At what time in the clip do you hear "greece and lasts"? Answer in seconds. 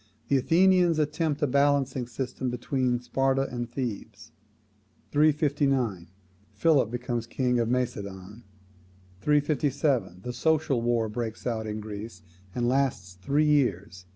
11.79-13.13